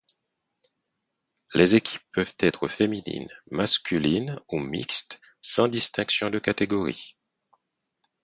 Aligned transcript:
Les 1.53 1.75
équipes 1.75 2.01
peuvent-être 2.11 2.67
féminines, 2.67 3.29
masculines 3.51 4.39
ou 4.49 4.57
mixtes 4.57 5.21
sans 5.41 5.67
distinction 5.67 6.31
de 6.31 6.39
catégories. 6.39 7.19